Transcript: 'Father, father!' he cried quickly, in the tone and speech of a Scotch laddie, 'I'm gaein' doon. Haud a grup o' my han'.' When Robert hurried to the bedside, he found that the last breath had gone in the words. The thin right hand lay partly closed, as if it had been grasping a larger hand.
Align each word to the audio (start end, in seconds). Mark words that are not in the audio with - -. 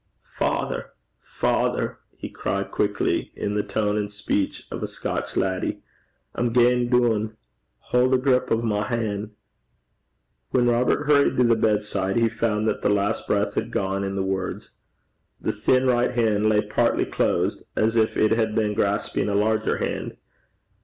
'Father, 0.23 0.93
father!' 1.21 1.99
he 2.17 2.27
cried 2.27 2.71
quickly, 2.71 3.31
in 3.35 3.53
the 3.53 3.61
tone 3.61 3.97
and 3.97 4.11
speech 4.11 4.65
of 4.71 4.81
a 4.81 4.87
Scotch 4.87 5.37
laddie, 5.37 5.83
'I'm 6.33 6.51
gaein' 6.53 6.89
doon. 6.89 7.37
Haud 7.91 8.15
a 8.15 8.17
grup 8.17 8.51
o' 8.51 8.63
my 8.63 8.83
han'.' 8.87 9.33
When 10.49 10.65
Robert 10.69 11.03
hurried 11.05 11.37
to 11.37 11.43
the 11.43 11.55
bedside, 11.55 12.17
he 12.17 12.29
found 12.29 12.67
that 12.67 12.81
the 12.81 12.89
last 12.89 13.27
breath 13.27 13.53
had 13.53 13.69
gone 13.69 14.03
in 14.03 14.15
the 14.15 14.23
words. 14.23 14.71
The 15.39 15.51
thin 15.51 15.85
right 15.85 16.09
hand 16.15 16.49
lay 16.49 16.61
partly 16.61 17.05
closed, 17.05 17.61
as 17.75 17.95
if 17.95 18.17
it 18.17 18.31
had 18.31 18.55
been 18.55 18.73
grasping 18.73 19.29
a 19.29 19.35
larger 19.35 19.77
hand. 19.77 20.17